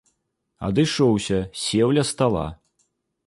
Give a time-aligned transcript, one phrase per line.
[0.67, 2.47] Адышоўся, сеў ля стала.